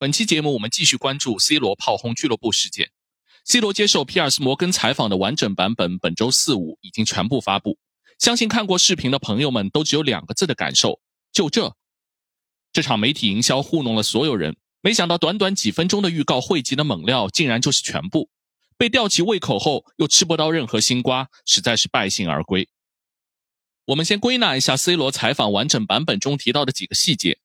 [0.00, 2.92] 本期节目我们继续关注 C 罗炮轰俱乐部事件。
[3.44, 7.78] C 罗接受皮尔斯摩根采访的完整版本，本周四五已经全部发布。
[8.16, 11.00] 相信看过视频的朋友们都只有两个字的感受：
[11.32, 11.74] 就这。
[12.72, 18.30] 这场媒体营销糊弄了所有人，没想到短短几分钟的预告汇集的猛料，竟然就是全部。
[18.76, 22.68] 被吊起胃口后，又吃不到任何新瓜，实在是败兴而归。
[23.86, 27.40] 我们先归纳一下 C 罗采访完整版本中提到的几个细节。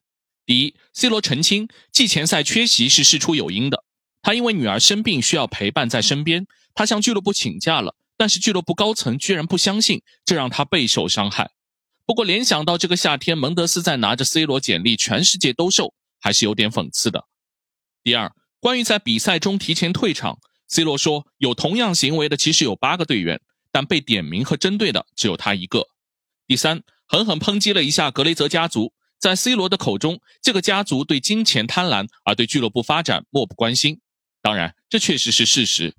[0.45, 3.83] 第一，C 罗澄清季前赛缺席是事出有因的。
[4.21, 11.51] 他因为女儿生病需要陪伴在身边，他向俱乐部请假了，但是俱乐部高层居然不相信，这让他备受伤害。
[12.05, 17.25] 不过联想到这个夏天蒙德斯在拿着 C 罗简历全世界兜售，还是有点讽刺的。
[18.03, 25.87] 第二，关于在比赛中提前退场，C 罗说有同样行为的其实有八个队员，但被点名和针对的只有他一个。
[26.47, 28.92] 第三，狠狠抨击了一下格雷泽家族。
[29.23, 34.01] 在 C 罗的口中，这个家族对金钱贪婪，而对俱乐部发展漠不关心。
[34.41, 35.95] 当然，这确实是事实。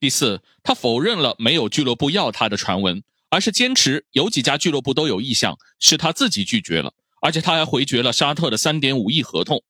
[0.00, 9.62] 第四，他否认了没有俱乐部要他的传闻，而是坚持有几家俱乐部都有意向，是他自己拒绝了，而且他还回绝了沙特的三点五亿合同。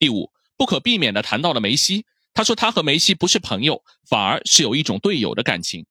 [0.00, 5.86] 第五，不可避免地谈到了梅西，他说他和梅西不是朋友，反而是有一种队友的感情。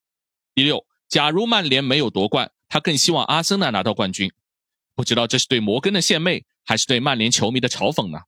[0.54, 4.30] 第六，假如曼联没有夺冠，他更希望阿森纳拿到冠军。
[4.96, 8.20] 不知道这是对摩根的献媚，还是对曼联球迷的嘲讽呢？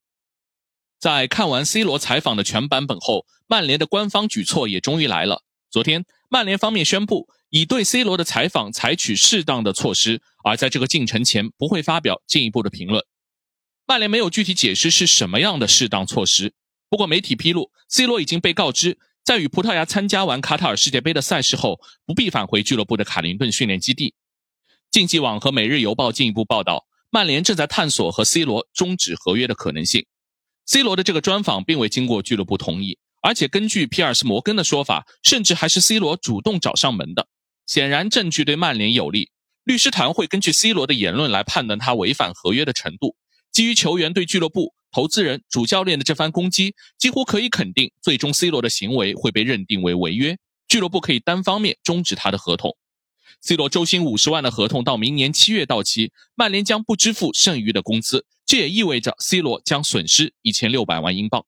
[0.99, 5.43] 在看完 C 罗采访的全版本后，曼联的官方举措也终于来了。
[5.69, 13.03] 昨天，曼联方面宣布已对 C 罗的采访采取适当的措施，而在这个进程前不会发表进一步的评论。
[13.85, 16.53] 曼联没有具体解释是什么样的适当措施。
[16.89, 24.15] 不过媒体披露，C 罗已经被告知，在与葡萄牙参加完卡塔尔世界杯的赛事后，不必返回俱乐部的卡林顿训练基地。
[24.95, 30.05] 竞技网和每日邮报进一步报道，曼联正在探索和 C 罗终止合约的可能性。
[30.65, 37.27] C 罗的这个专访并未经过俱乐部同意，而且根据皮尔斯摩根的说法，甚至还是 C 罗主动找上门的。
[37.65, 39.31] 显然，证据对曼联有利。
[39.65, 43.17] 律师团会根据 C 罗的言论来判断他违反合约的程度。
[43.51, 50.37] 基于球员对俱乐部、投资人、主教练的这番攻击，几乎可以肯定，最终 C 罗的行为会被认定为违约，
[50.69, 52.77] 俱乐部可以单方面终止他的合同。
[53.41, 61.45] C 罗周薪五十万的合同到明年七月到期，曼联将不支付剩余的工资，这也意味着 C 罗将损失一千六百万英镑。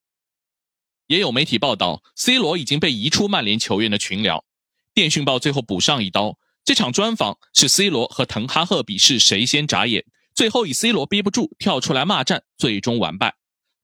[1.06, 4.44] 也有媒体报道，C 罗已经被移出曼联球员的群聊。
[4.92, 10.04] 电讯报最后补上一刀，这场专访是 C 罗和滕哈赫比试谁先眨眼，
[10.34, 13.36] 最后以 C 罗憋不住跳出来骂战，最终完败。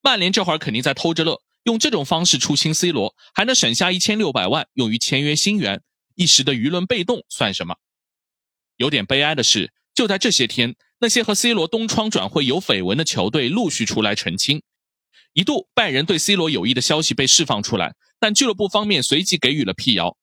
[0.03, 5.83] 曼联这会儿肯定在偷着乐，用这种方式出清 C 罗，还能省下一千六百万用于签约新援，
[6.15, 7.77] 一时的舆论被动算什么？
[8.77, 14.63] 有点悲哀的是，就在这些天，那些和 C 罗东窗转会有绯闻的球队陆续出来澄清。
[15.33, 20.17] 一度拜仁对 C 罗有意的消息被释放出来，但俱乐部方面随即给予了辟谣。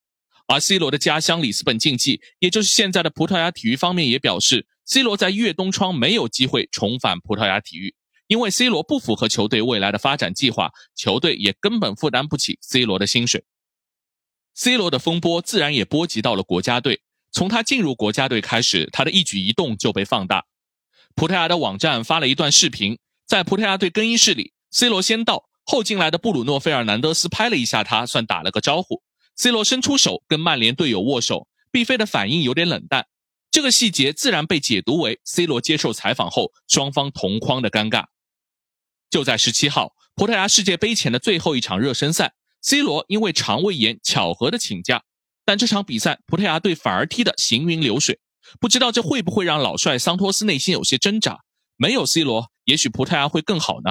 [0.46, 7.94] 而 C 罗的家乡里斯本竞技，也就是现在的葡萄牙体育方面也表示，C 罗在越冬窗没有机会重返葡萄牙体育，
[8.26, 13.44] 因为 C 罗不符合球队未来的发展计划，球队也根本负担不起 C 罗的薪水。
[14.54, 17.02] C 罗的风波自然也波及到了国家队。
[17.32, 20.44] 从他进入国家队开始，他的一举一动就被放大。
[21.14, 29.02] 葡萄牙的网站发了一段视频，在葡萄牙队更衣室里，C 罗先到，后进来的布鲁诺·费尔南德斯拍了一下他，算打了个招呼。
[29.34, 33.06] C 罗伸出手跟曼联队友握手，毕飞的反应有点冷淡。
[33.50, 38.04] 这个细节自然被解读为 C 罗接受采访后双方同框的尴尬。
[39.10, 45.02] 就在十七号，葡萄牙世界杯前的最后一场热身赛，C 罗因为肠胃炎巧合的请假。
[45.44, 48.20] 但这场比赛，葡萄牙队反而踢得行云流水，
[48.60, 51.40] 不知道这会不会让老帅桑托斯内心有些挣扎？
[51.76, 53.90] 没有 C 罗，也许葡萄牙会更好呢。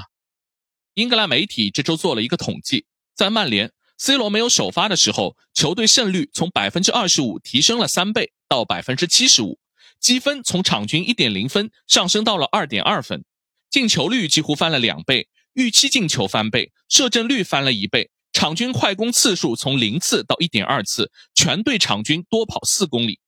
[0.93, 2.85] 英格兰媒体这周做了一个统计，
[3.15, 9.59] 在曼联 C 罗没有首发的时候，球队胜率从百分之二十五提升了三倍到百分之七十五，
[9.99, 13.23] 积分从场均一点零分上升到了二点二分，
[13.69, 18.09] 进球率几乎翻了两倍，预期进球翻倍，射正率翻了一倍。
[18.33, 23.19] 场均快攻次数从零次到一点二次，全队场均多跑四公里。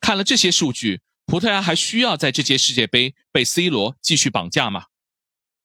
[0.00, 4.86] 看了这些数据，葡萄牙还需要在这届世界杯被 C 罗继续绑架吗？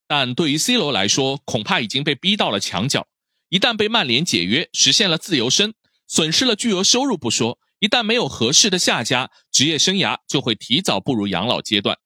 [0.08, 3.08] 但对于 C 罗来说，恐怕已经被逼到了墙角。
[3.50, 5.74] 一旦被曼联解约，实现了自由身，
[6.08, 11.98] 损失了巨额收入不说，一旦没有合适的下家，职业生涯就会提早步入养老阶段。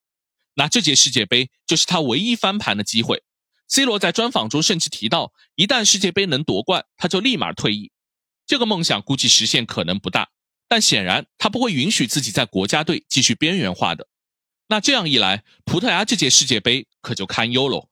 [0.55, 3.23] 那这届世界杯就是他唯一翻盘的机会。
[3.71, 7.93] C 罗在专访中甚至提到，一旦世界杯能夺冠，他就立马退役。
[8.45, 10.27] 这个梦想估计实现可能不大，
[10.67, 14.09] 但显然他不会允许自己在国家队继续边缘化的。
[14.67, 17.87] 那这样一来，葡萄牙这届世界杯可就堪忧喽。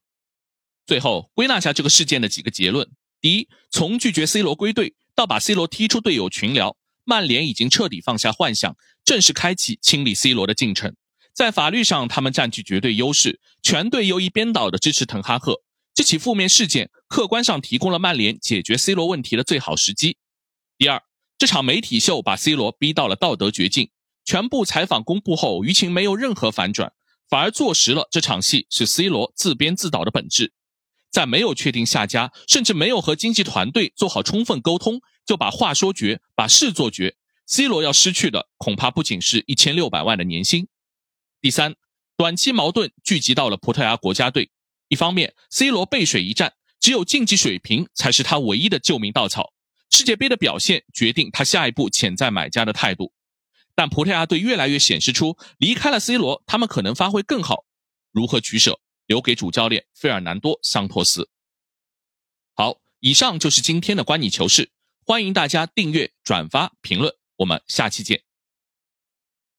[0.85, 2.89] 最后归纳下这个事件的几个结论：
[3.21, 10.93] 第一，从拒绝 C 罗归队到把 C 罗踢出队友群聊，曼联已经彻底放下幻想，正式开启清理 C 罗的进程。
[11.33, 15.61] 在法律上，他们占据绝对优势，全队又一边倒的支持滕哈赫。
[15.99, 20.15] 这起负面事件客观上提供了曼联解决 C 罗问题的最好时机。
[20.77, 21.03] 第二，
[21.37, 23.89] 这场媒体秀把 C 罗逼到了道德绝境。
[24.23, 26.93] 全部采访公布后，舆情没有任何反转，
[27.27, 30.53] 反而坐实了这场戏是 C 罗自编自导的本质。
[31.11, 40.69] 在没有确定下家，甚至没有和经纪团队做好充分沟通，就把话说绝，把事做绝，C 罗要失去的恐怕不仅是一千六百万的年薪。
[41.41, 41.75] 第三，
[42.15, 44.49] 短期矛盾聚集到了葡萄牙国家队。
[44.89, 49.53] 一方面，C 罗背水一战，只有竞技水平才是他唯一的救命稻草。
[49.89, 53.13] 世界杯的表现决定他下一步潜在买家的态度。
[53.75, 57.65] 但葡萄牙队越来越显示出，离开了 C 罗，他们可能发挥更好。
[58.11, 61.29] 如何取舍，留给主教练费尔南多·桑托斯。
[62.55, 64.71] 好，以上就是今天的观你球事，
[65.05, 68.28] 欢迎大家订阅、转发、评论，我们下期见。